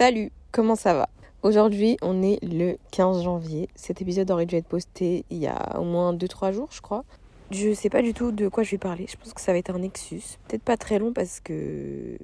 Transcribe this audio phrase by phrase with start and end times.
[0.00, 1.10] Salut, comment ça va?
[1.42, 3.68] Aujourd'hui, on est le 15 janvier.
[3.74, 7.04] Cet épisode aurait dû être posté il y a au moins 2-3 jours, je crois.
[7.50, 9.04] Je sais pas du tout de quoi je vais parler.
[9.06, 10.22] Je pense que ça va être un Nexus.
[10.48, 12.16] Peut-être pas très long parce que.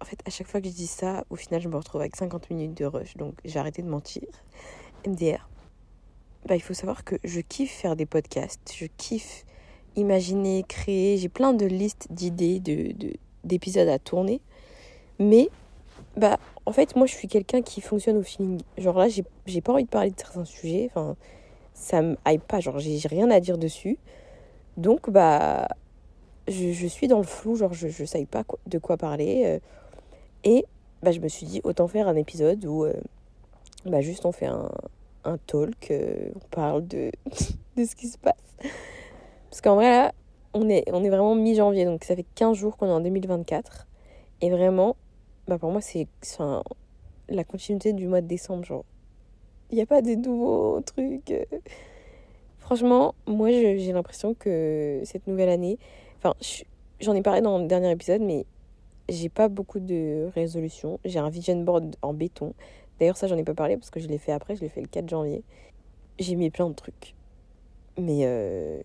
[0.00, 2.14] En fait, à chaque fois que je dis ça, au final, je me retrouve avec
[2.14, 3.16] 50 minutes de rush.
[3.16, 4.22] Donc, j'ai arrêté de mentir.
[5.04, 5.48] MDR.
[6.46, 8.72] Bah, il faut savoir que je kiffe faire des podcasts.
[8.72, 9.44] Je kiffe
[9.96, 11.16] imaginer, créer.
[11.16, 12.94] J'ai plein de listes d'idées, de,
[13.42, 14.40] d'épisodes à tourner.
[15.18, 15.48] Mais,
[16.16, 18.60] bah, en fait, moi, je suis quelqu'un qui fonctionne au feeling.
[18.76, 20.90] Genre là, j'ai pas envie de parler de certains sujets.
[20.90, 21.16] Enfin,
[21.74, 22.58] ça me pas.
[22.58, 23.98] Genre, j'ai rien à dire dessus.
[24.76, 25.68] Donc, bah,
[26.48, 27.54] je, suis dans le flou.
[27.54, 29.42] Genre, je sais pas de quoi parler.
[29.46, 29.58] Euh.
[30.42, 30.66] et,
[31.02, 32.94] bah, je me suis dit, autant faire un épisode où, euh,
[33.84, 34.70] bah, juste on fait un,
[35.24, 35.92] un talk.
[35.92, 37.12] Euh, on parle de,
[37.76, 38.34] de ce qui se passe.
[39.50, 40.12] Parce qu'en vrai, là,
[40.52, 41.84] on est, on est vraiment mi-janvier.
[41.84, 43.86] Donc, ça fait 15 jours qu'on est en 2024.
[44.40, 44.96] Et vraiment,
[45.48, 46.08] bah pour moi, c'est
[47.28, 48.64] la continuité du mois de décembre.
[48.64, 48.84] Genre,
[49.70, 51.32] il n'y a pas des nouveaux trucs.
[52.58, 55.78] Franchement, moi, j'ai l'impression que cette nouvelle année.
[56.18, 56.34] Enfin,
[57.00, 58.44] j'en ai parlé dans le dernier épisode, mais
[59.08, 60.98] j'ai pas beaucoup de résolutions.
[61.04, 62.54] J'ai un vision board en béton.
[62.98, 64.56] D'ailleurs, ça, j'en ai pas parlé parce que je l'ai fait après.
[64.56, 65.44] Je l'ai fait le 4 janvier.
[66.18, 67.14] J'ai mis plein de trucs.
[67.98, 68.82] Mais euh,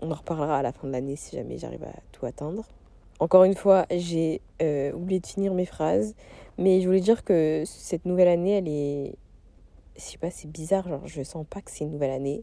[0.00, 2.64] on en reparlera à la fin de l'année si jamais j'arrive à tout atteindre.
[3.22, 6.16] Encore une fois, j'ai euh, oublié de finir mes phrases,
[6.58, 9.14] mais je voulais dire que cette nouvelle année, elle est.
[9.94, 12.42] Je sais pas, c'est bizarre, genre je sens pas que c'est une nouvelle année.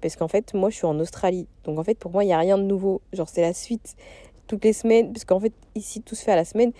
[0.00, 1.46] Parce qu'en fait, moi je suis en Australie.
[1.62, 3.00] Donc en fait, pour moi, il n'y a rien de nouveau.
[3.12, 3.94] Genre c'est la suite.
[4.48, 6.72] Toutes les semaines, parce qu'en fait, ici, tout se fait à la semaine.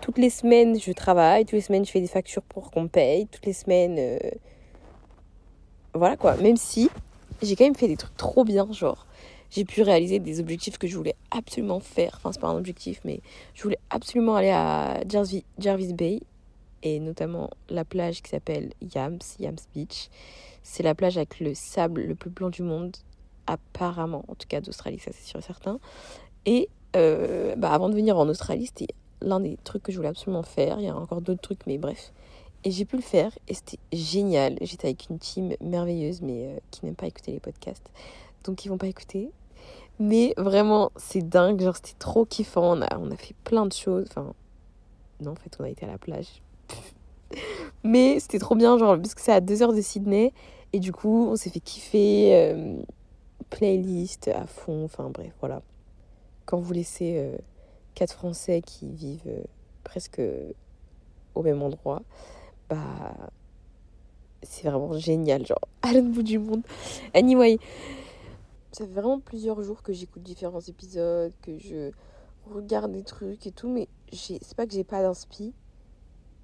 [0.00, 1.44] Toutes les semaines, je travaille.
[1.44, 3.26] Toutes les semaines, je fais des factures pour qu'on paye.
[3.26, 3.96] Toutes les semaines.
[3.98, 4.18] Euh,
[5.92, 6.34] voilà quoi.
[6.38, 6.88] Même si
[7.42, 9.06] j'ai quand même fait des trucs trop bien, genre
[9.56, 12.12] j'ai pu réaliser des objectifs que je voulais absolument faire.
[12.16, 13.20] Enfin, c'est pas un objectif, mais
[13.54, 16.20] je voulais absolument aller à Jarvis Bay
[16.82, 20.10] et notamment la plage qui s'appelle Yams, Yams Beach.
[20.62, 22.94] C'est la plage avec le sable le plus blanc du monde,
[23.46, 25.80] apparemment, en tout cas d'Australie, ça c'est sûr et certain.
[26.44, 28.92] Et euh, bah, avant de venir en Australie, c'était
[29.22, 30.80] l'un des trucs que je voulais absolument faire.
[30.80, 32.12] Il y a encore d'autres trucs, mais bref.
[32.64, 34.58] Et j'ai pu le faire et c'était génial.
[34.60, 37.88] J'étais avec une team merveilleuse, mais euh, qui n'aime pas écouter les podcasts
[38.46, 39.30] donc ils vont pas écouter.
[39.98, 41.60] Mais vraiment, c'est dingue.
[41.60, 42.76] Genre, c'était trop kiffant.
[42.76, 44.06] On a, on a fait plein de choses.
[44.10, 44.34] Enfin,
[45.20, 46.42] non, en fait, on a été à la plage.
[47.84, 50.32] Mais c'était trop bien, genre, parce que c'est à 2 heures de Sydney.
[50.72, 52.34] Et du coup, on s'est fait kiffer.
[52.34, 52.76] Euh,
[53.50, 54.84] playlist à fond.
[54.84, 55.62] Enfin, bref, voilà.
[56.44, 57.36] Quand vous laissez euh,
[57.94, 59.42] quatre Français qui vivent euh,
[59.84, 60.20] presque
[61.34, 62.02] au même endroit,
[62.68, 62.76] bah,
[64.42, 65.46] c'est vraiment génial.
[65.46, 66.62] Genre, à l'autre bout du monde.
[67.14, 67.58] Anyway
[68.76, 71.92] ça fait vraiment plusieurs jours que j'écoute différents épisodes, que je
[72.50, 75.54] regarde des trucs et tout, mais c'est pas que j'ai pas d'inspi,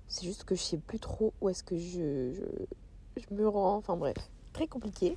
[0.09, 3.99] c'est juste que je sais plus trop où est-ce que je, je, me rends, enfin
[3.99, 4.17] bref,
[4.55, 5.15] très compliqué.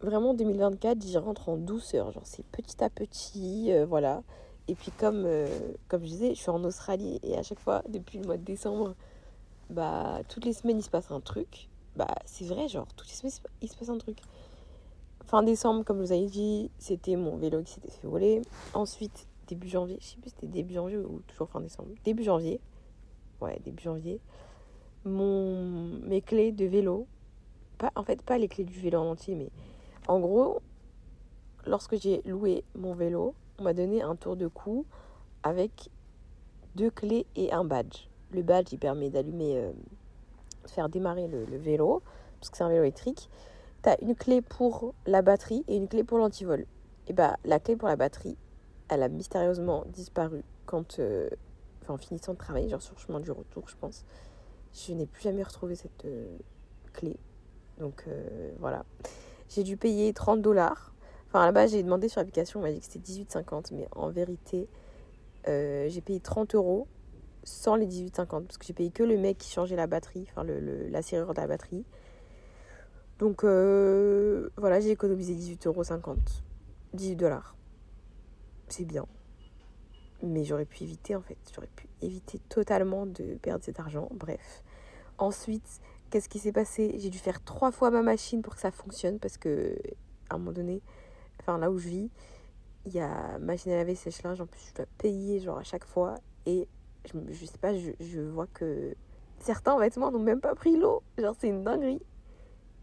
[0.00, 4.22] Vraiment 2024, j'y rentre en douceur, genre c'est petit à petit, euh, voilà.
[4.66, 5.46] Et puis comme, euh,
[5.88, 8.44] comme je disais, je suis en Australie et à chaque fois, depuis le mois de
[8.44, 8.94] décembre,
[9.68, 11.68] bah toutes les semaines il se passe un truc.
[11.96, 14.20] Bah c'est vrai, genre toutes les semaines il se passe un truc.
[15.26, 18.42] Fin décembre, comme vous avais dit, c'était mon vélo qui s'était fait voler.
[18.74, 21.88] Ensuite, début janvier, je sais plus si c'était début janvier ou toujours fin décembre.
[22.04, 22.60] Début janvier,
[23.40, 24.20] ouais, début janvier,
[25.04, 27.08] mon, mes clés de vélo,
[27.76, 29.50] pas, en fait, pas les clés du vélo en entier, mais
[30.06, 30.62] en gros,
[31.66, 34.86] lorsque j'ai loué mon vélo, on m'a donné un tour de cou
[35.42, 35.90] avec
[36.76, 38.06] deux clés et un badge.
[38.30, 39.72] Le badge, il permet d'allumer, euh,
[40.62, 42.00] de faire démarrer le vélo,
[42.38, 43.28] parce que c'est un vélo électrique
[44.02, 46.66] une clé pour la batterie et une clé pour l'antivol.
[47.06, 48.36] Et bah, la clé pour la batterie,
[48.88, 50.98] elle a mystérieusement disparu quand.
[50.98, 51.28] Euh,
[51.82, 54.04] enfin, en finissant de travailler, genre sur le chemin du retour, je pense.
[54.72, 56.36] Je n'ai plus jamais retrouvé cette euh,
[56.92, 57.16] clé.
[57.78, 58.84] Donc euh, voilà.
[59.48, 60.92] J'ai dû payer 30 dollars.
[61.28, 63.72] Enfin, là-bas, j'ai demandé sur l'application, on m'a dit que c'était 18,50.
[63.72, 64.68] Mais en vérité,
[65.46, 66.88] j'ai payé 30 euros
[67.44, 68.26] sans les 18,50.
[68.26, 71.34] Parce que j'ai payé que le mec qui changeait la batterie, enfin le, la serrure
[71.34, 71.84] de la batterie.
[73.18, 76.16] Donc euh, voilà, j'ai économisé 18,50€.
[76.92, 77.56] 18 dollars.
[78.68, 79.06] C'est bien.
[80.22, 81.38] Mais j'aurais pu éviter en fait.
[81.54, 84.08] J'aurais pu éviter totalement de perdre cet argent.
[84.12, 84.62] Bref.
[85.18, 85.80] Ensuite,
[86.10, 86.94] qu'est-ce qui s'est passé?
[86.98, 89.76] J'ai dû faire trois fois ma machine pour que ça fonctionne parce que
[90.28, 90.82] à un moment donné,
[91.40, 92.10] enfin là où je vis,
[92.84, 94.40] il y a machine à laver, sèche-linge.
[94.40, 96.16] En plus, je dois payer genre à chaque fois.
[96.44, 96.68] Et
[97.06, 98.94] je, je sais pas, je, je vois que
[99.38, 101.02] certains vêtements n'ont même pas pris l'eau.
[101.18, 102.02] Genre, c'est une dinguerie.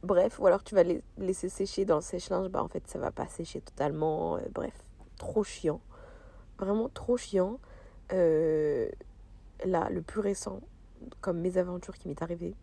[0.03, 2.99] Bref, ou alors tu vas les laisser sécher dans le sèche-linge, bah en fait ça
[2.99, 4.37] va pas sécher totalement.
[4.37, 4.73] Euh, bref,
[5.17, 5.79] trop chiant.
[6.59, 7.57] Vraiment trop chiant.
[8.11, 8.89] Euh,
[9.63, 10.59] là, le plus récent,
[11.21, 12.53] comme mésaventure qui m'est arrivée.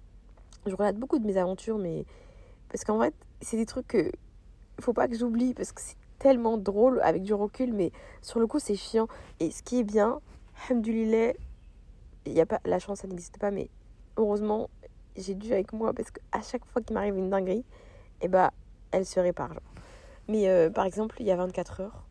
[0.67, 2.05] Je relate beaucoup de mésaventures, mais
[2.69, 4.13] parce qu'en fait, c'est des trucs que
[4.81, 8.47] faut pas que j'oublie parce que c'est tellement drôle avec du recul, mais sur le
[8.47, 9.09] coup, c'est chiant.
[9.41, 10.21] Et ce qui est bien,
[10.71, 11.33] Hamdulillah,
[12.27, 13.71] il y a pas la chance, ça n'existe pas, mais
[14.19, 14.69] heureusement,
[15.21, 17.65] j'ai dû avec moi parce qu'à chaque fois qu'il m'arrive une dinguerie,
[18.21, 18.53] eh bah,
[18.91, 19.53] elle se répare.
[19.53, 19.63] Genre.
[20.29, 22.05] Mais euh, par exemple, il y a 24 heures,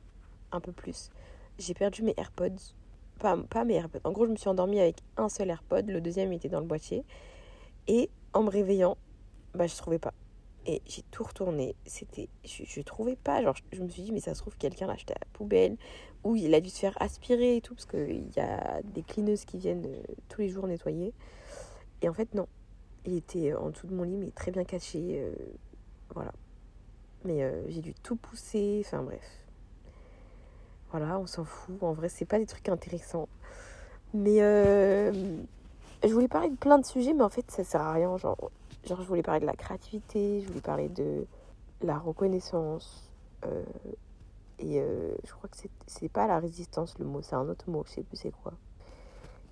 [0.51, 1.09] un peu plus,
[1.57, 2.73] j'ai perdu mes AirPods.
[3.19, 3.99] Pas, pas mes AirPods.
[4.05, 6.65] En gros, je me suis endormie avec un seul AirPod, le deuxième était dans le
[6.65, 7.03] boîtier.
[7.87, 8.97] Et en me réveillant,
[9.53, 10.13] bah, je trouvais pas.
[10.65, 11.75] Et j'ai tout retourné.
[11.85, 13.41] C'était, je, ne trouvais pas.
[13.41, 15.77] Genre, je, me suis dit, mais ça se trouve, quelqu'un l'a acheté à la poubelle.
[16.23, 17.75] Ou il a dû se faire aspirer et tout.
[17.75, 21.13] Parce qu'il y a des clineuses qui viennent euh, tous les jours nettoyer.
[22.01, 22.47] Et en fait, non.
[23.05, 25.21] Il était en dessous de mon lit, mais très bien caché.
[25.21, 25.33] Euh,
[26.13, 26.31] voilà.
[27.25, 28.83] Mais euh, j'ai dû tout pousser.
[28.85, 29.45] Enfin, bref.
[30.91, 31.81] Voilà, on s'en fout.
[31.81, 33.29] En vrai, c'est pas des trucs intéressants.
[34.13, 38.17] Mais je voulais parler de plein de sujets, mais en fait, ça sert à rien.
[38.17, 38.49] Genre,
[38.85, 41.25] Genre, je voulais parler de la créativité, je voulais parler de
[41.81, 43.11] la reconnaissance.
[43.45, 43.63] Euh,
[44.59, 45.57] et euh, je crois que
[45.87, 48.53] c'est pas la résistance le mot, c'est un autre mot, je sais plus c'est quoi.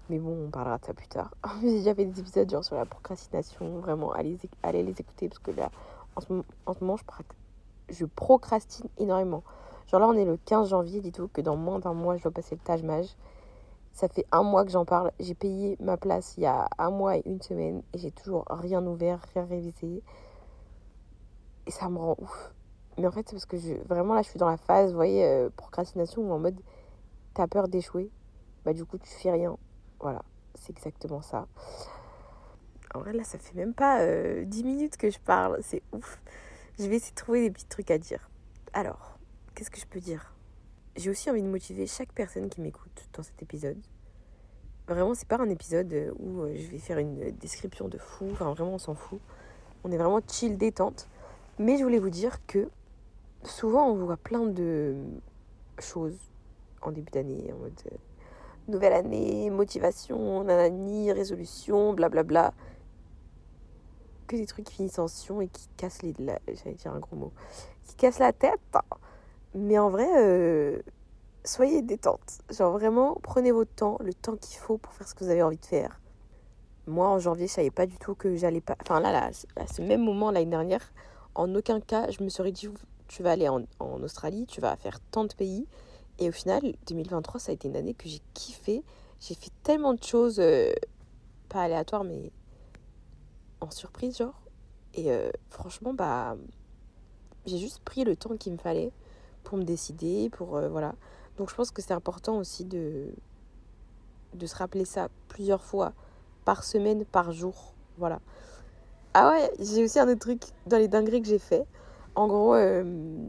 [0.09, 1.33] Mais bon, on parlera de ça plus tard.
[1.61, 3.79] J'ai déjà fait des épisodes genre sur la procrastination.
[3.79, 5.69] Vraiment, allez, allez les écouter parce que là,
[6.15, 6.33] en ce,
[6.65, 6.97] en ce moment,
[7.89, 9.43] je, procrastine énormément.
[9.87, 12.31] Genre là, on est le 15 janvier, dites-vous que dans moins d'un mois, je dois
[12.31, 13.07] passer le Taj Maj.
[13.91, 15.11] Ça fait un mois que j'en parle.
[15.19, 18.45] J'ai payé ma place il y a un mois et une semaine et j'ai toujours
[18.49, 20.03] rien ouvert, rien révisé.
[21.65, 22.53] Et ça me rend ouf.
[22.97, 24.95] Mais en fait, c'est parce que je, vraiment là, je suis dans la phase, vous
[24.95, 26.59] voyez, euh, procrastination où en mode
[27.33, 28.09] t'as peur d'échouer.
[28.65, 29.57] Bah, du coup, tu fais rien.
[29.99, 30.23] Voilà,
[30.55, 31.47] c'est exactement ça.
[32.93, 35.59] En vrai, là, ça fait même pas euh, 10 minutes que je parle.
[35.61, 36.21] C'est ouf.
[36.79, 38.29] Je vais essayer de trouver des petits trucs à dire.
[38.73, 39.17] Alors,
[39.55, 40.33] qu'est-ce que je peux dire?
[40.95, 43.77] J'ai aussi envie de motiver chaque personne qui m'écoute dans cet épisode.
[44.87, 48.29] Vraiment, c'est pas un épisode où euh, je vais faire une description de fou.
[48.31, 49.19] Enfin, vraiment, on s'en fout.
[49.83, 51.07] On est vraiment chill, détente.
[51.59, 52.69] Mais je voulais vous dire que
[53.43, 54.95] souvent, on voit plein de
[55.79, 56.17] choses
[56.81, 57.95] en début d'année, en mode euh,
[58.67, 62.53] nouvelle année, motivation, nanani, résolution, blablabla.
[64.27, 66.13] Que des trucs qui finissent en sion et qui cassent les.
[66.17, 67.31] J'allais dire un gros mot.
[67.85, 68.59] Qui cassent la tête.
[69.55, 70.81] Mais en vrai, euh,
[71.45, 72.39] soyez détente.
[72.49, 75.43] Genre vraiment, prenez votre temps, le temps qu'il faut pour faire ce que vous avez
[75.43, 75.99] envie de faire.
[76.85, 78.75] Moi, en janvier, je savais pas du tout que j'allais pas.
[78.81, 80.93] Enfin, là, là, à ce même moment, l'année dernière,
[81.35, 82.69] en aucun cas, je me serais dit,
[83.07, 85.67] tu vas aller en, Australie, tu vas faire tant de pays.
[86.19, 88.83] Et au final, 2023, ça a été une année que j'ai kiffé.
[89.19, 90.73] J'ai fait tellement de choses, euh,
[91.49, 92.31] pas aléatoires, mais
[93.61, 94.41] en surprise, genre.
[94.95, 96.35] Et euh, franchement, bah,
[97.45, 98.91] j'ai juste pris le temps qu'il me fallait
[99.43, 100.95] pour me décider, pour euh, voilà.
[101.37, 103.13] Donc je pense que c'est important aussi de
[104.43, 105.93] se rappeler ça plusieurs fois
[106.45, 108.19] par semaine, par jour, voilà.
[109.13, 111.65] Ah ouais, j'ai aussi un autre truc dans les dingueries que j'ai fait.
[112.15, 113.21] En gros, je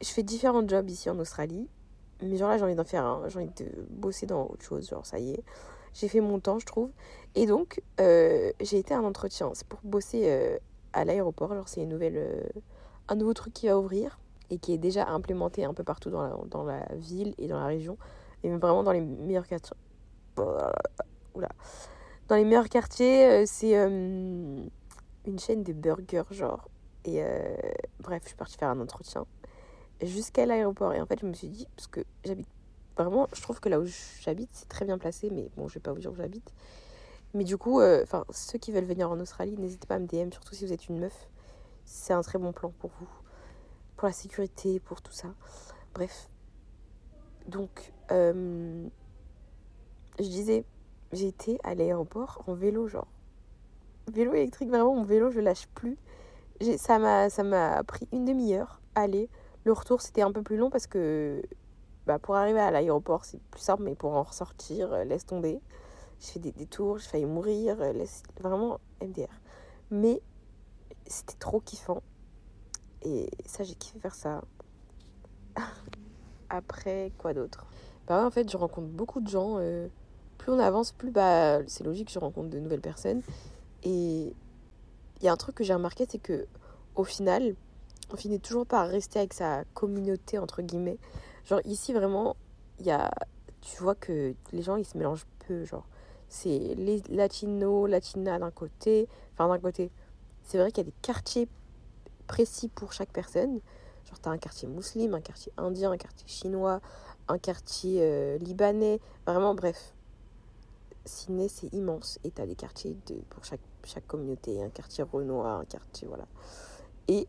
[0.00, 1.68] fais différents jobs ici en Australie,
[2.24, 4.88] mais genre là j'ai envie d'en faire un, j'ai envie de bosser dans autre chose,
[4.88, 5.44] genre ça y est.
[5.92, 6.90] J'ai fait mon temps, je trouve.
[7.36, 9.50] Et donc, euh, j'ai été à un entretien.
[9.54, 10.58] C'est pour bosser
[10.92, 11.54] à l'aéroport.
[11.54, 12.50] Genre, c'est nouvelle,
[13.06, 14.18] un nouveau truc qui va ouvrir
[14.50, 17.96] et qui est déjà implémenté un peu partout dans la, ville et dans la région,
[18.42, 19.76] et vraiment dans les meilleurs quartiers.
[21.34, 21.48] Oula.
[22.28, 23.88] Dans les meilleurs quartiers, euh, c'est euh,
[25.26, 26.68] une chaîne de burgers, genre.
[27.04, 27.56] Et euh,
[28.00, 29.26] bref, je suis partie faire un entretien
[30.02, 30.92] jusqu'à l'aéroport.
[30.92, 32.48] Et en fait, je me suis dit, parce que j'habite
[32.96, 33.86] vraiment, je trouve que là où
[34.20, 36.52] j'habite, c'est très bien placé, mais bon, je vais pas vous dire où j'habite.
[37.34, 40.30] Mais du coup, enfin, ceux qui veulent venir en Australie, n'hésitez pas à me DM,
[40.30, 41.28] surtout si vous êtes une meuf.
[41.84, 43.08] C'est un très bon plan pour vous
[43.96, 45.28] pour la sécurité, pour tout ça.
[45.94, 46.28] Bref.
[47.46, 48.86] Donc, euh,
[50.18, 50.64] je disais,
[51.12, 53.08] j'ai été à l'aéroport en vélo, genre.
[54.12, 55.96] Vélo électrique, vraiment, mon vélo, je lâche plus.
[56.76, 58.80] Ça m'a, ça m'a pris une demi-heure.
[58.94, 59.28] Aller.
[59.64, 61.42] Le retour, c'était un peu plus long parce que
[62.06, 65.60] bah, pour arriver à l'aéroport, c'est plus simple, mais pour en ressortir, euh, laisse tomber.
[66.20, 68.22] J'ai fait des détours, j'ai failli mourir, euh, laisse...
[68.40, 69.40] vraiment MDR.
[69.90, 70.20] Mais
[71.06, 72.02] c'était trop kiffant.
[73.02, 74.42] Et ça, j'ai kiffé faire ça.
[76.50, 77.66] Après, quoi d'autre?
[78.06, 79.56] Bah ouais, en fait, je rencontre beaucoup de gens.
[79.58, 79.88] Euh,
[80.36, 83.22] plus on avance, plus bah, c'est logique, je rencontre de nouvelles personnes.
[83.82, 84.34] Et
[85.20, 86.46] il y a un truc que j'ai remarqué, c'est que
[86.96, 87.54] au final,
[88.12, 90.98] on finit toujours par rester avec sa communauté, entre guillemets.
[91.44, 92.36] Genre ici, vraiment,
[92.78, 93.10] il y a...
[93.60, 95.86] Tu vois que les gens, ils se mélangent peu, genre.
[96.28, 99.08] C'est les latinos, latinas d'un côté.
[99.32, 99.90] Enfin, d'un côté.
[100.42, 101.48] C'est vrai qu'il y a des quartiers
[102.26, 103.60] précis pour chaque personne.
[104.04, 106.80] Genre, tu as un quartier musulman, un quartier indien, un quartier chinois,
[107.28, 109.00] un quartier euh, libanais.
[109.26, 109.94] Vraiment, bref.
[111.06, 112.18] Sydney, c'est immense.
[112.24, 112.96] Et t'as des quartiers
[113.30, 114.62] pour chaque, chaque communauté.
[114.62, 116.26] Un quartier Renoir, un quartier, voilà.
[117.08, 117.26] Et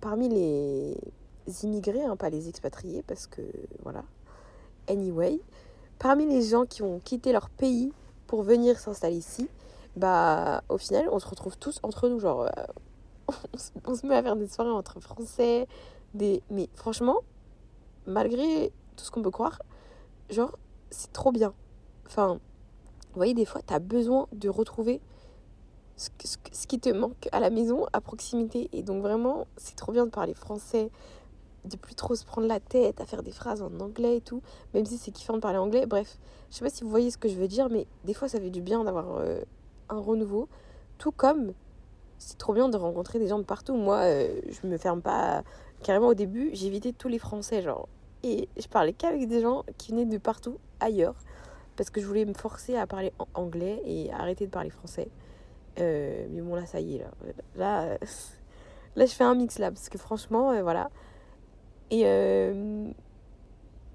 [0.00, 0.96] parmi les
[1.62, 3.42] immigrés, hein, pas les expatriés, parce que,
[3.82, 4.04] voilà.
[4.88, 5.40] Anyway,
[5.98, 7.92] parmi les gens qui ont quitté leur pays
[8.26, 9.48] pour venir s'installer ici,
[9.96, 12.20] bah, au final, on se retrouve tous entre nous.
[12.20, 13.32] Genre, euh,
[13.84, 15.66] on se met à faire des soirées entre Français,
[16.14, 16.42] des...
[16.50, 17.20] Mais franchement,
[18.06, 19.60] malgré tout ce qu'on peut croire,
[20.30, 20.56] genre,
[20.90, 21.52] c'est trop bien.
[22.06, 25.00] Enfin, vous voyez, des fois, tu as besoin de retrouver
[25.98, 28.70] ce, qui te manque à la maison, à proximité.
[28.72, 30.90] Et donc, vraiment, c'est trop bien de parler français,
[31.64, 34.42] de plus trop se prendre la tête à faire des phrases en anglais et tout,
[34.74, 35.86] même si c'est kiffant de parler anglais.
[35.86, 36.18] Bref,
[36.50, 38.40] je sais pas si vous voyez ce que je veux dire, mais des fois, ça
[38.40, 39.40] fait du bien d'avoir euh,
[39.88, 40.48] un renouveau.
[40.98, 41.52] Tout comme
[42.18, 43.74] c'est trop bien de rencontrer des gens de partout.
[43.74, 45.42] Moi, euh, je me ferme pas.
[45.82, 47.88] Carrément, au début, j'évitais tous les Français, genre.
[48.24, 51.14] Et je parlais qu'avec des gens qui venaient de partout ailleurs
[51.78, 55.08] parce que je voulais me forcer à parler anglais et arrêter de parler français.
[55.80, 57.10] Euh, mais bon, là, ça y est, là.
[57.56, 57.98] Là,
[58.96, 60.90] là, je fais un mix là, parce que franchement, euh, voilà.
[61.90, 62.90] Et euh,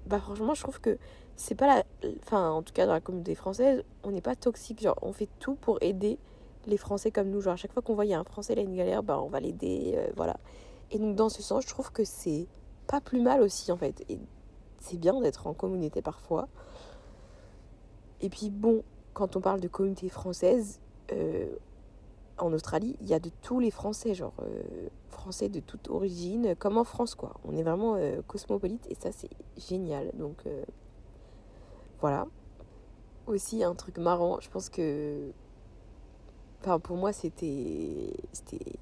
[0.06, 0.98] bah, franchement, je trouve que
[1.36, 1.84] c'est pas la.
[2.22, 4.80] Enfin, en tout cas, dans la communauté française, on n'est pas toxique.
[4.82, 6.18] Genre, on fait tout pour aider
[6.66, 7.40] les Français comme nous.
[7.40, 9.20] Genre, à chaque fois qu'on voit il y a un Français, là, une galère, bah,
[9.20, 10.36] on va l'aider, voilà.
[10.90, 12.46] Et donc, dans ce sens, je trouve que c'est
[12.86, 14.04] pas plus mal aussi, en fait.
[14.08, 14.18] Et
[14.84, 16.48] c'est bien d'être en communauté parfois.
[18.20, 20.80] Et puis bon, quand on parle de communauté française,
[21.12, 21.46] euh,
[22.38, 26.54] en Australie, il y a de tous les Français, genre euh, Français de toute origine,
[26.56, 27.34] comme en France, quoi.
[27.44, 30.10] On est vraiment euh, cosmopolite et ça, c'est génial.
[30.14, 30.44] Donc
[32.00, 32.26] voilà.
[33.26, 35.32] Aussi, un truc marrant, je pense que.
[36.60, 38.12] Enfin, pour moi, c'était.
[38.32, 38.78] C'était.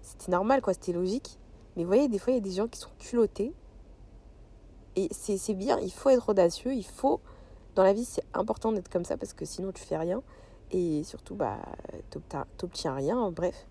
[0.00, 1.38] C'était normal, quoi, c'était logique.
[1.76, 3.54] Mais vous voyez, des fois, il y a des gens qui sont culottés.
[4.96, 7.20] Et c'est bien, il faut être audacieux, il faut
[7.74, 10.22] dans la vie, c'est important d'être comme ça parce que sinon tu fais rien.
[10.70, 11.58] Et surtout, bah,
[12.56, 13.66] t'obtiens rien, bref.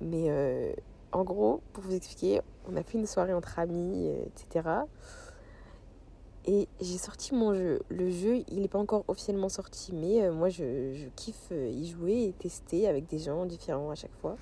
[0.00, 0.72] Mais euh,
[1.12, 4.68] en gros, pour vous expliquer, on a fait une soirée entre amis, euh, etc.
[6.46, 7.80] Et j'ai sorti mon jeu.
[7.88, 12.24] Le jeu, il n'est pas encore officiellement sorti, mais euh, moi, je, kiffe y jouer
[12.24, 14.36] et tester avec des gens différents à chaque fois.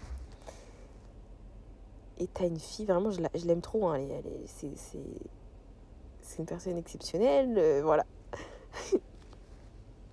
[2.18, 3.88] Et t'as une fille, vraiment, je l'aime trop.
[3.88, 4.00] Hein,
[4.46, 7.80] c'est une personne exceptionnelle.
[7.82, 8.04] voilà.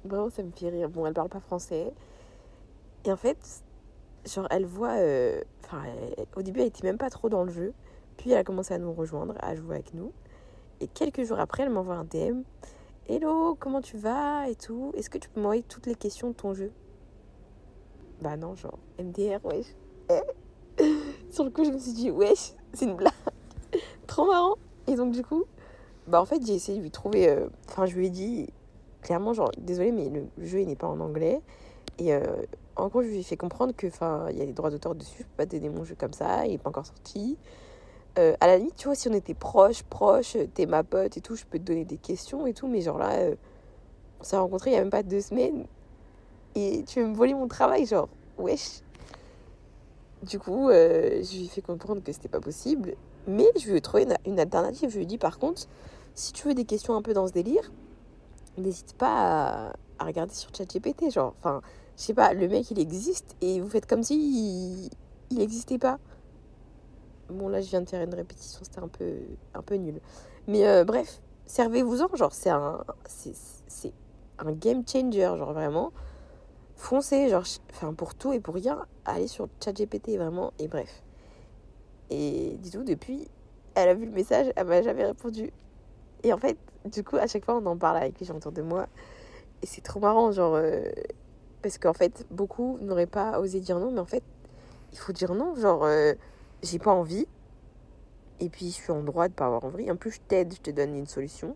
[0.06, 0.90] Vraiment, ça me fait rire.
[0.90, 1.94] Bon, elle parle pas français.
[3.06, 3.38] Et en fait,
[4.26, 4.98] genre, elle voit.
[5.00, 5.84] Euh, enfin,
[6.36, 7.74] au début, elle était même pas trop dans le jeu.
[8.18, 10.12] Puis, elle a commencé à nous rejoindre, à jouer avec nous.
[10.82, 12.42] Et quelques jours après, elle m'envoie un DM.
[13.08, 16.34] Hello, comment tu vas et tout Est-ce que tu peux m'envoyer toutes les questions de
[16.34, 16.72] ton jeu?
[18.22, 19.76] Bah non, genre, MDR, wesh.
[21.32, 23.12] Sur le coup, je me suis dit, wesh, c'est une blague.
[24.08, 24.56] Trop marrant.
[24.88, 25.44] Et donc, du coup,
[26.08, 27.30] bah en fait, j'ai essayé de lui trouver.
[27.30, 28.48] Euh, enfin, je lui ai dit
[29.04, 31.42] clairement, genre, désolé, mais le jeu n'est pas en anglais.
[32.00, 32.22] Et euh,
[32.76, 34.96] en gros, je lui ai fait comprendre que, enfin, il y a des droits d'auteur
[34.96, 37.38] dessus, je peux pas donner mon jeu comme ça, il n'est pas encore sorti.
[38.18, 41.22] Euh, à la limite, tu vois, si on était proche, proche, t'es ma pote et
[41.22, 43.32] tout, je peux te donner des questions et tout, mais genre là,
[44.20, 45.66] on s'est rencontrés il y a même pas deux semaines
[46.56, 48.08] et tu veux me voler mon travail, genre,
[48.38, 48.82] wesh.
[50.22, 52.96] Du coup, je lui ai fait comprendre que c'était pas possible,
[53.28, 54.90] mais je lui ai trouvé une, une alternative.
[54.90, 55.64] Je lui ai dit, par contre,
[56.14, 57.72] si tu veux des questions un peu dans ce délire,
[58.58, 61.12] n'hésite pas à, regarder sur ChatGPT.
[61.12, 61.62] Genre, enfin,
[61.98, 64.90] je sais pas, le mec il existe et vous faites comme si
[65.30, 66.00] il n'existait pas.
[67.30, 69.14] Bon, là je viens de faire une répétition, c'était un peu,
[69.54, 70.00] un peu nul.
[70.48, 72.16] Mais euh, bref, servez-vous-en.
[72.16, 72.84] Genre, c'est un,
[74.40, 75.92] un game changer, genre vraiment.
[76.76, 80.52] Foncez, genre, enfin, pour tout et pour rien, allez sur ChatGPT vraiment.
[80.60, 81.04] Et bref.
[82.10, 83.28] Et du tout, depuis,
[83.76, 85.52] elle a vu le message, elle m'a jamais répondu.
[86.24, 88.52] Et en fait, du coup, à chaque fois, on en parle avec les gens autour
[88.52, 88.88] de moi.
[89.62, 90.56] Et c'est trop marrant, genre.
[90.56, 90.84] Euh,
[91.64, 94.24] parce qu'en fait, beaucoup n'auraient pas osé dire non, mais en fait,
[94.92, 95.56] il faut dire non.
[95.56, 96.14] Genre, euh,
[96.62, 97.26] j'ai pas envie.
[98.40, 99.90] Et puis, je suis en droit de pas avoir envie.
[99.90, 101.54] En plus, je t'aide, je te donne une solution.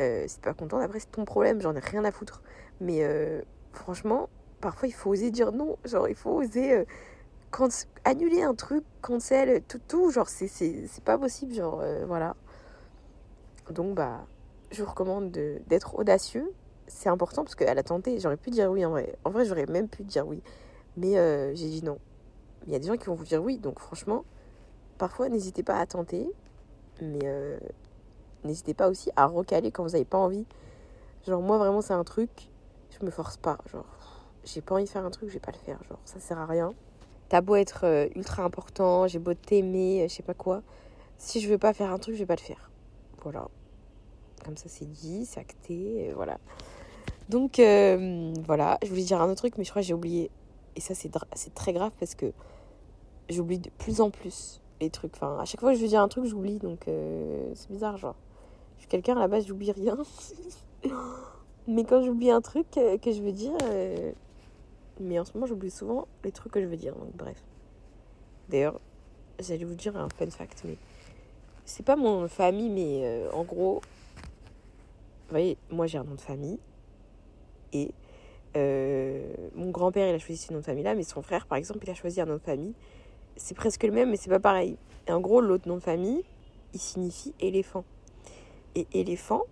[0.00, 2.42] Euh, pas content, après, c'est ton problème, j'en ai rien à foutre.
[2.80, 5.76] Mais euh, franchement, parfois, il faut oser dire non.
[5.84, 6.86] Genre, il faut oser
[8.04, 10.10] annuler un truc, cancel, tout, tout.
[10.10, 11.52] Genre, c'est pas possible.
[11.52, 12.34] Genre, voilà.
[13.70, 14.26] Donc, bah,
[14.70, 16.52] je vous recommande d'être audacieux.
[16.86, 18.18] C'est important parce qu'elle a tenté.
[18.18, 19.16] J'aurais pu dire oui en vrai.
[19.24, 20.42] En vrai, j'aurais même pu dire oui.
[20.96, 21.98] Mais euh, j'ai dit non.
[22.66, 23.58] Il y a des gens qui vont vous dire oui.
[23.58, 24.24] Donc, franchement,
[24.96, 26.30] parfois, n'hésitez pas à tenter.
[27.00, 27.58] Mais euh,
[28.44, 30.46] n'hésitez pas aussi à recaler quand vous n'avez pas envie.
[31.26, 32.48] Genre, moi, vraiment, c'est un truc.
[32.98, 33.58] Je me force pas.
[33.70, 33.86] Genre,
[34.44, 35.82] j'ai pas envie de faire un truc, je vais pas le faire.
[35.84, 36.74] Genre, ça sert à rien.
[37.28, 40.62] T'as beau être euh, ultra important, j'ai beau t'aimer, je sais pas quoi.
[41.18, 42.70] Si je veux pas faire un truc, je vais pas le faire.
[43.22, 43.48] Voilà.
[44.44, 46.38] Comme ça, c'est dit, c'est acté, voilà.
[47.28, 50.30] Donc euh, voilà, je voulais dire un autre truc, mais je crois que j'ai oublié.
[50.76, 52.32] Et ça, c'est très grave parce que
[53.28, 55.14] j'oublie de plus en plus les trucs.
[55.16, 56.58] Enfin, à chaque fois que je veux dire un truc, j'oublie.
[56.58, 58.16] Donc euh, c'est bizarre, genre.
[58.76, 59.98] Je suis quelqu'un à la base, j'oublie rien.
[61.68, 63.56] mais quand j'oublie un truc euh, que je veux dire.
[65.00, 66.94] Mais en ce moment, j'oublie souvent les trucs que je veux dire.
[66.94, 67.42] Donc bref.
[68.48, 68.80] D'ailleurs,
[69.38, 70.76] j'allais vous dire un fun fact, mais
[71.68, 73.82] c'est pas mon famille, mais euh, en gros,
[75.28, 76.58] vous voyez, moi j'ai un nom de famille
[77.72, 77.92] et
[78.56, 81.58] euh, mon grand-père il a choisi ce nom de famille là, mais son frère par
[81.58, 82.74] exemple il a choisi un nom de famille.
[83.36, 84.76] C'est presque le même, mais c'est pas pareil.
[85.06, 86.24] Et en gros, l'autre nom de famille
[86.74, 87.84] il signifie éléphant.
[88.74, 89.44] Et éléphant,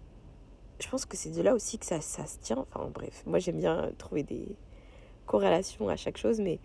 [0.81, 2.67] je pense que c'est de là aussi que ça, ça se tient.
[2.75, 4.57] Enfin bref, moi j'aime bien trouver des
[5.27, 6.59] corrélations à chaque chose, mais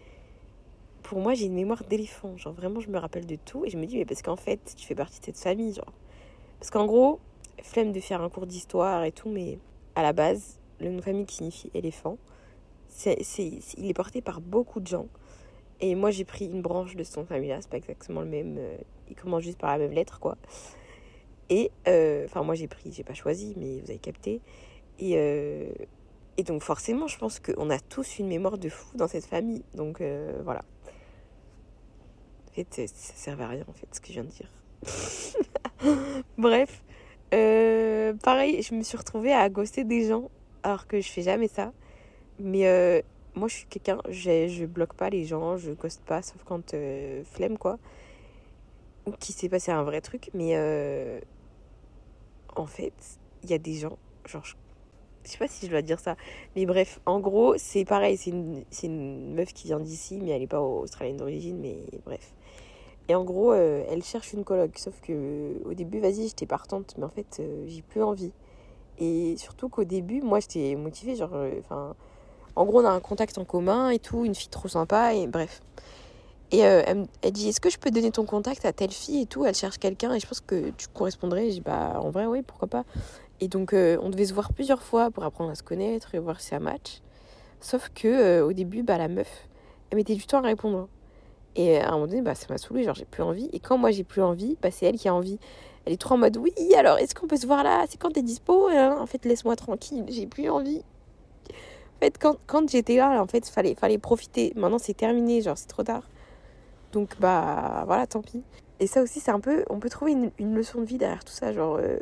[1.01, 2.37] pour moi, j'ai une mémoire d'éléphant.
[2.37, 3.65] Genre, vraiment, je me rappelle de tout.
[3.65, 5.73] Et je me dis, mais parce qu'en fait, tu fais partie de cette famille.
[5.73, 5.91] Genre.
[6.59, 7.19] Parce qu'en gros,
[7.61, 9.59] flemme de faire un cours d'histoire et tout, mais
[9.95, 12.17] à la base, le nom de famille qui signifie éléphant,
[12.87, 13.17] c'est,
[13.77, 15.07] il est porté par beaucoup de gens.
[15.79, 17.57] Et moi, j'ai pris une branche de son famille-là.
[17.61, 18.57] C'est pas exactement le même.
[18.59, 18.77] Euh,
[19.09, 20.37] il commence juste par la même lettre, quoi.
[21.49, 24.41] Et, euh, enfin, moi, j'ai pris, j'ai pas choisi, mais vous avez capté.
[24.99, 25.71] Et, euh,
[26.37, 29.63] et donc, forcément, je pense qu'on a tous une mémoire de fou dans cette famille.
[29.73, 30.03] Donc,
[30.43, 30.61] voilà.
[32.49, 34.49] En fait, ça servait à rien, en fait, ce que je viens de dire.
[36.37, 36.83] Bref.
[37.33, 40.29] Euh, pareil, je me suis retrouvée à ghoster des gens,
[40.63, 41.71] alors que je fais jamais ça.
[42.39, 43.01] Mais euh,
[43.35, 47.23] moi, je suis quelqu'un, je bloque pas les gens, je ghoste pas, sauf quand euh,
[47.23, 47.79] flemme, quoi.
[49.05, 50.29] Ou qu'il s'est passé un vrai truc.
[50.33, 50.55] Mais
[52.55, 52.93] en fait,
[53.43, 54.55] il y a des gens, genre, je,
[55.23, 56.15] sais pas si je dois dire ça.
[56.55, 60.41] Mais bref, en gros, c'est pareil, c'est une, une meuf qui vient d'ici, mais elle
[60.43, 62.33] est pas australienne d'origine, mais bref.
[63.11, 64.77] Et en gros, euh, elle cherche une coloc.
[64.77, 68.31] Sauf que au début, vas-y, j'étais partante, mais en fait, euh, j'ai plus envie.
[68.99, 71.17] Et surtout qu'au début, moi, j'étais motivée.
[71.17, 71.93] Genre, euh, enfin,
[72.55, 75.27] en gros, on a un contact en commun et tout, une fille trop sympa, et
[75.27, 75.61] bref.
[76.51, 79.25] Et elle, elle, dit Est-ce que je peux donner ton contact à telle fille et
[79.25, 79.43] tout?
[79.45, 81.49] Elle cherche quelqu'un et je pense que tu correspondrais.
[81.49, 82.85] Dit Bah, en vrai, oui, pourquoi pas.
[83.41, 86.39] Et donc, on devait se voir plusieurs fois pour apprendre à se connaître et voir
[86.39, 87.01] si ça match.
[87.59, 89.49] Sauf que au début, bah, la meuf,
[89.89, 90.87] elle mettait du temps à répondre.
[91.55, 93.49] Et à un moment donné, bah, ça m'a saoulé, genre j'ai plus envie.
[93.53, 95.39] Et quand moi j'ai plus envie, bah, c'est elle qui a envie.
[95.85, 97.85] Elle est trop en mode oui, alors est-ce qu'on peut se voir là?
[97.89, 98.97] C'est quand t'es dispo hein?
[98.99, 100.83] En fait, laisse-moi tranquille, j'ai plus envie.
[101.49, 104.53] En fait, quand, quand j'étais là, en fait, fallait, fallait profiter.
[104.55, 106.07] Maintenant, c'est terminé, genre c'est trop tard.
[106.93, 108.43] Donc, bah voilà, tant pis.
[108.79, 109.63] Et ça aussi, c'est un peu.
[109.69, 111.53] On peut trouver une, une, leçon de vie derrière tout ça.
[111.53, 111.97] Genre, euh,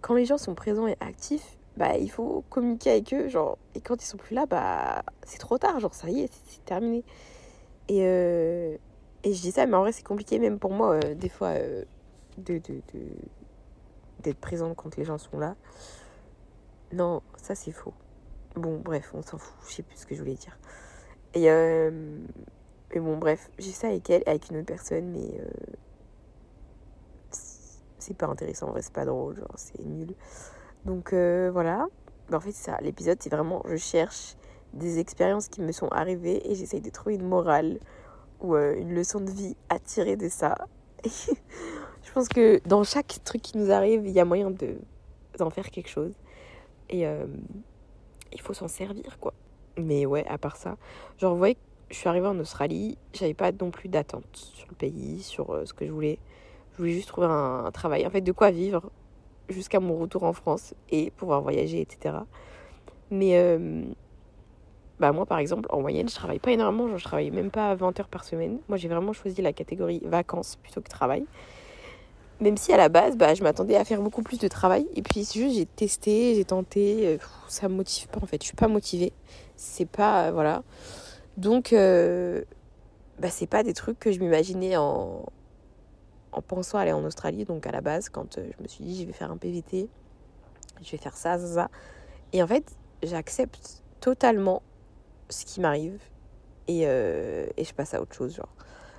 [0.00, 3.28] quand les gens sont présents et actifs, bah il faut communiquer avec eux.
[3.28, 5.80] Genre, et quand ils sont plus là, bah c'est trop tard.
[5.80, 7.04] Genre, ça y est, c'est terminé.
[7.88, 8.00] Et.
[8.02, 8.76] Euh,
[9.22, 11.48] et je dis ça, mais en vrai, c'est compliqué, même pour moi, euh, des fois,
[11.48, 11.84] euh,
[12.38, 12.60] de,
[14.20, 15.56] d'être présente quand les gens sont là.
[16.92, 17.92] Non, ça, c'est faux.
[18.56, 19.54] Bon, bref, on s'en fout.
[19.68, 20.58] Je sais plus ce que je voulais dire.
[21.34, 22.18] Et, euh,
[22.96, 25.40] bon, bref, j'ai ça avec elle, avec une autre personne, mais
[27.30, 28.68] c'est pas intéressant.
[28.68, 30.14] En vrai, c'est pas drôle, genre, c'est nul.
[30.86, 31.86] Donc, voilà.
[32.30, 32.78] Mais en fait, ça.
[32.80, 34.36] L'épisode, c'est vraiment, je cherche
[34.72, 37.78] des expériences qui me sont arrivées et j'essaye de trouver une morale
[38.40, 40.56] ou euh, une leçon de vie à tirer de ça.
[41.04, 44.76] je pense que dans chaque truc qui nous arrive, il y a moyen de
[45.38, 46.12] d'en faire quelque chose.
[46.88, 47.26] Et euh,
[48.32, 49.32] il faut s'en servir, quoi.
[49.78, 50.76] Mais ouais, à part ça,
[51.18, 51.56] genre, vous voyez,
[51.90, 55.64] je suis arrivée en Australie, j'avais pas non plus d'attente sur le pays, sur euh,
[55.64, 56.18] ce que je voulais.
[56.72, 58.90] Je voulais juste trouver un, travail, en fait, de quoi vivre
[59.48, 62.16] jusqu'à mon retour en France et pouvoir voyager, etc.
[63.10, 63.58] Mais
[65.00, 67.74] bah moi par exemple en moyenne je travaille pas énormément, genre, je travaille même pas
[67.74, 68.58] 20 heures par semaine.
[68.68, 71.24] Moi j'ai vraiment choisi la catégorie vacances plutôt que travail.
[72.40, 74.86] Même si à la base bah, je m'attendais à faire beaucoup plus de travail.
[74.94, 78.46] Et puis juste j'ai testé, j'ai tenté, euh, ça me motive pas en fait, je
[78.48, 79.12] suis pas motivée.
[79.56, 80.62] C'est pas, euh, voilà.
[81.38, 82.42] Donc euh,
[83.18, 85.24] bah, c'est pas des trucs que je m'imaginais en,
[86.32, 87.46] en pensant aller en Australie.
[87.46, 89.88] Donc à la base quand je me suis dit je vais faire un PVT,
[90.82, 91.70] je vais faire ça, ça, ça.
[92.34, 94.62] Et en fait j'accepte totalement
[95.30, 96.00] ce qui m'arrive
[96.68, 98.34] et, euh, et, je passe à autre chose.
[98.34, 98.54] Genre.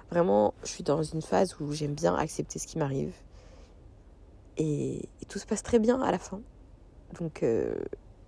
[0.10, 3.14] Vraiment, je suis dans une phase où j'aime bien accepter ce qui m'arrive
[4.58, 6.42] et, tout se passe très bien à la fin.
[7.20, 7.76] Donc euh,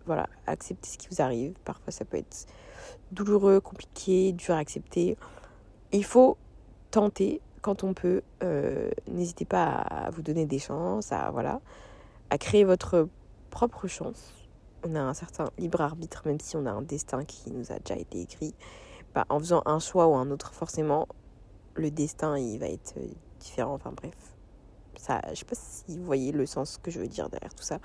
[0.06, 1.54] voilà, accepter ce qui vous arrive.
[1.66, 2.48] Parfois, ça peut être
[3.12, 5.18] douloureux, compliqué, dur à accepter.
[5.92, 6.38] Il faut
[6.92, 8.22] tenter quand on peut.
[8.42, 11.60] Euh, n'hésitez pas à vous donner des chances, à, voilà,
[12.30, 13.10] à créer votre
[13.50, 14.43] propre chance
[14.84, 17.80] on a un certain libre arbitre, même si on a un destin qui nous a
[17.80, 18.54] déjà été écrit.
[19.14, 21.08] Bah, en faisant un choix ou un autre, forcément,
[21.76, 23.08] le destin il va être euh,
[23.40, 23.76] différent.
[23.76, 24.16] Enfin bref,
[24.98, 27.64] ça, je sais pas si vous voyez le sens que je veux dire derrière tout
[27.64, 27.80] ça,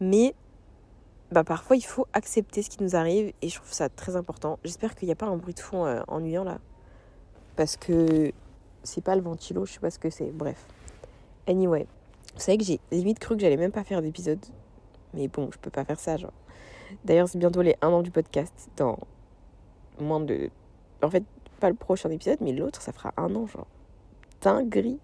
[0.00, 0.34] mais
[1.30, 4.58] bah parfois il faut accepter ce qui nous arrive et je trouve ça très important.
[4.64, 6.58] J'espère qu'il n'y a pas un bruit de fond euh, ennuyant là.
[7.56, 8.32] Parce que
[8.82, 10.30] c'est pas le ventilo, je sais pas ce que c'est.
[10.30, 10.66] Bref.
[11.46, 11.86] Anyway.
[12.34, 14.40] Vous savez que j'ai limite cru que j'allais même pas faire d'épisode.
[15.14, 16.32] Mais bon, je peux pas faire ça, genre.
[17.04, 18.68] D'ailleurs, c'est bientôt les 1 an du podcast.
[18.76, 18.98] Dans
[20.00, 20.50] moins de.
[21.02, 21.24] En fait,
[21.60, 23.66] pas le prochain épisode, mais l'autre, ça fera un an, genre.
[24.40, 24.98] Dinguerie.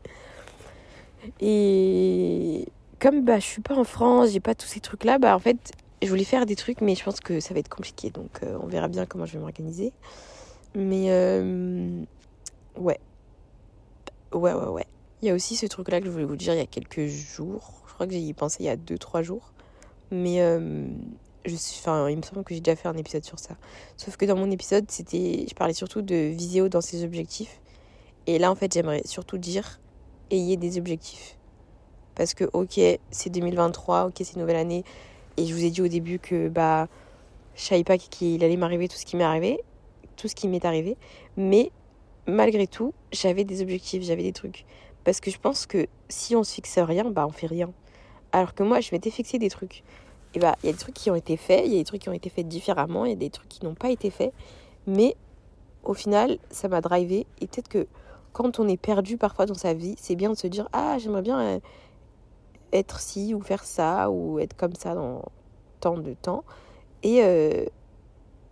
[1.40, 2.66] Et
[3.00, 5.72] comme bah, je suis pas en France, j'ai pas tous ces trucs-là, bah en fait,
[6.02, 8.10] je voulais faire des trucs, mais je pense que ça va être compliqué.
[8.10, 9.92] Donc, euh, on verra bien comment je vais m'organiser.
[10.74, 12.02] Mais, euh,
[12.76, 13.00] ouais.
[14.32, 14.86] Ouais, ouais, ouais.
[15.22, 17.06] Il y a aussi ce truc-là que je voulais vous dire il y a quelques
[17.06, 17.82] jours.
[17.88, 19.52] Je crois que j'y ai pensé il y a 2-3 jours.
[20.10, 20.86] Mais euh,
[21.44, 23.56] je suis, il me semble que j'ai déjà fait un épisode sur ça.
[23.96, 27.60] Sauf que dans mon épisode, c'était, je parlais surtout de Viséo dans ses objectifs.
[28.26, 29.80] Et là, en fait, j'aimerais surtout dire
[30.30, 31.36] ayez des objectifs.
[32.14, 34.84] Parce que, ok, c'est 2023, ok, c'est nouvelle année.
[35.36, 36.88] Et je vous ai dit au début que bah,
[37.54, 39.60] je savais pas qu'il allait m'arriver tout ce qui m'est arrivé,
[40.16, 40.96] tout ce qui m'est arrivé.
[41.36, 41.70] Mais
[42.26, 44.66] malgré tout, j'avais des objectifs, j'avais des trucs.
[45.04, 47.72] Parce que je pense que si on se fixe rien, bah on fait rien.
[48.32, 49.82] Alors que moi, je m'étais fixé des trucs.
[50.34, 51.84] Et bah, il y a des trucs qui ont été faits, il y a des
[51.84, 54.10] trucs qui ont été faits différemment, il y a des trucs qui n'ont pas été
[54.10, 54.32] faits.
[54.86, 55.16] Mais
[55.82, 57.26] au final, ça m'a drivé.
[57.40, 57.86] Et peut-être que
[58.32, 61.22] quand on est perdu parfois dans sa vie, c'est bien de se dire Ah, j'aimerais
[61.22, 61.60] bien euh,
[62.72, 65.22] être ci ou faire ça ou être comme ça dans
[65.80, 66.44] tant de temps.
[67.02, 67.64] Et, euh,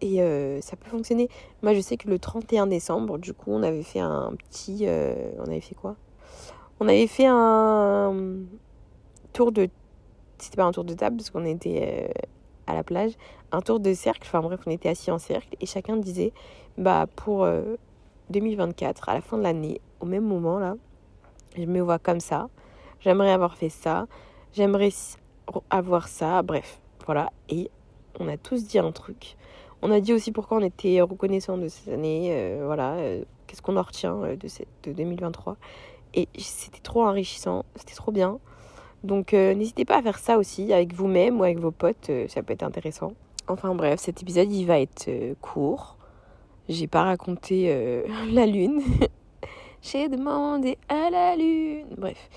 [0.00, 1.28] et euh, ça peut fonctionner.
[1.62, 4.86] Moi, je sais que le 31 décembre, du coup, on avait fait un petit.
[5.38, 5.96] on avait fait quoi?
[6.80, 8.14] On avait fait un
[9.32, 9.68] tour de.
[10.38, 12.12] C'était pas un tour de table parce qu'on était
[12.66, 13.12] à la plage.
[13.50, 14.22] Un tour de cercle.
[14.24, 16.32] Enfin, bref, on était assis en cercle et chacun disait
[16.76, 17.46] Bah, pour
[18.30, 20.76] 2024, à la fin de l'année, au même moment là,
[21.56, 22.48] je me vois comme ça.
[23.00, 24.06] J'aimerais avoir fait ça.
[24.52, 24.90] J'aimerais
[25.70, 26.42] avoir ça.
[26.42, 27.30] Bref, voilà.
[27.48, 27.70] Et
[28.18, 29.36] on a tous dit un truc.
[29.82, 32.30] On a dit aussi pourquoi on était reconnaissant de cette année.
[32.32, 32.94] Euh, voilà.
[32.94, 35.56] Euh, qu'est-ce qu'on en retient euh, de, cette, de 2023.
[36.14, 37.64] Et c'était trop enrichissant.
[37.76, 38.38] C'était trop bien.
[39.04, 42.10] Donc n'hésitez pas à faire ça aussi avec vous-même ou avec vos potes.
[42.28, 43.12] ça peut être intéressant.
[43.46, 45.08] Enfin bref, cet épisode il va être
[45.40, 45.98] court.
[46.68, 48.82] J'ai pas raconté euh, la lune.
[49.82, 51.86] J'ai demandé à la lune.
[51.96, 52.28] Bref.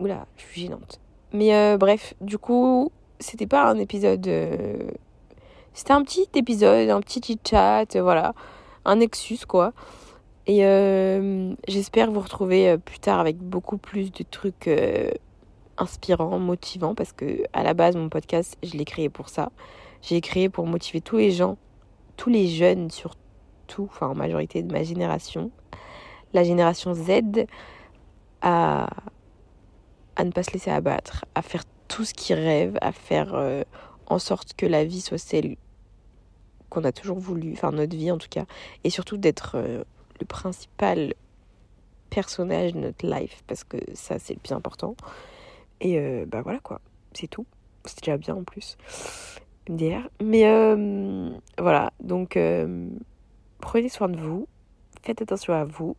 [0.00, 1.00] Oula, je suis gênante.
[1.32, 4.26] Mais euh, bref, du coup, c'était pas un épisode.
[4.26, 4.90] Euh,
[5.72, 8.34] c'était un petit épisode, un petit chat, voilà.
[8.84, 9.72] Un Nexus, quoi.
[10.46, 10.60] Et
[11.68, 14.70] j'espère vous retrouver plus tard avec beaucoup plus de trucs
[15.78, 19.50] inspirants, motivants, parce que à la base, mon podcast, je l'ai créé pour ça.
[20.02, 21.56] J'ai créé pour motiver tous les gens,
[22.16, 23.18] tous les jeunes surtout
[23.78, 25.50] enfin en majorité de ma génération,
[26.32, 27.46] la génération Z,
[28.40, 28.88] à,
[30.16, 33.62] à ne pas se laisser abattre, à faire tout ce qu'ils rêvent, à faire euh,
[34.06, 35.56] en sorte que la vie soit celle
[36.70, 38.44] qu'on a toujours voulu, enfin notre vie en tout cas,
[38.84, 39.84] et surtout d'être euh,
[40.20, 41.14] le principal
[42.10, 44.96] personnage de notre life, parce que ça c'est le plus important.
[45.80, 46.80] Et euh, bah voilà quoi,
[47.12, 47.46] c'est tout.
[47.84, 48.76] C'est déjà bien en plus.
[49.68, 50.08] MDR.
[50.22, 50.42] Mais
[51.58, 52.38] voilà, donc
[53.60, 54.48] prenez soin de vous,
[55.02, 55.96] faites attention à vous,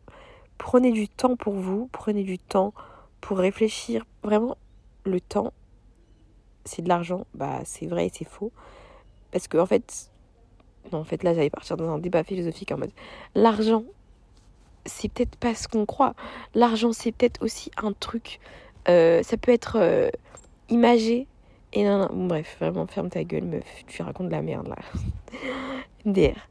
[0.57, 2.73] prenez du temps pour vous, prenez du temps
[3.21, 4.05] pour réfléchir.
[4.23, 4.57] Vraiment,
[5.03, 5.53] le temps,
[6.65, 7.25] c'est de l'argent.
[7.33, 8.51] Bah, c'est vrai et c'est faux.
[9.31, 10.11] Parce que, en fait,
[10.91, 12.91] non, en fait, là, j'allais partir dans un débat philosophique en mode
[13.35, 13.83] l'argent,
[14.85, 16.13] c'est peut-être pas ce qu'on croit.
[16.55, 18.39] L'argent, c'est peut-être aussi un truc.
[18.87, 20.09] Euh, ça peut être euh,
[20.69, 21.27] imagé.
[21.73, 23.83] Et non, non, bref, vraiment, ferme ta gueule, meuf.
[23.87, 24.75] Tu racontes de la merde, là.
[26.05, 26.47] MDR.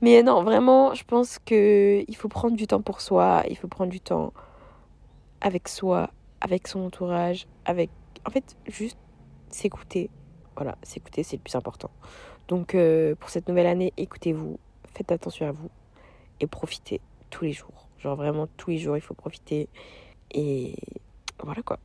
[0.00, 3.90] Mais non, vraiment, je pense qu'il faut prendre du temps pour soi, il faut prendre
[3.90, 4.32] du temps
[5.40, 6.10] avec soi,
[6.40, 7.90] avec son entourage, avec...
[8.26, 8.98] En fait, juste
[9.50, 10.10] s'écouter.
[10.56, 11.90] Voilà, s'écouter, c'est le plus important.
[12.48, 14.58] Donc, euh, pour cette nouvelle année, écoutez-vous,
[14.94, 15.70] faites attention à vous
[16.40, 17.88] et profitez tous les jours.
[17.98, 19.68] Genre vraiment, tous les jours, il faut profiter.
[20.32, 20.76] Et
[21.42, 21.78] voilà quoi.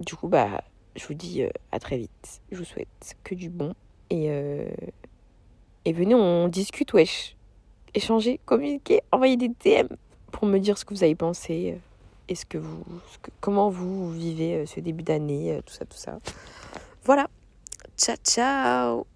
[0.00, 0.62] Du coup, bah,
[0.94, 2.40] je vous dis euh, à très vite.
[2.50, 3.74] Je vous souhaite que du bon.
[4.10, 4.68] Et, euh,
[5.84, 7.34] et venez, on discute, wesh
[7.94, 9.86] échanger, communiquer, envoyer des DM
[10.30, 11.78] pour me dire ce que vous avez pensé euh,
[12.28, 12.84] et ce que vous,
[13.40, 16.18] comment vous vivez ce début d'année, tout ça, tout ça.
[17.04, 17.28] Voilà.
[17.96, 19.06] Ciao, ciao